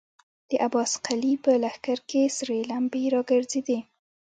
د 0.49 0.51
عباس 0.65 0.91
قلي 1.05 1.33
په 1.43 1.51
لښکر 1.63 1.99
کې 2.09 2.33
سرې 2.37 2.59
لمبې 2.71 3.03
را 3.13 3.19
وګرځېدې. 3.23 3.79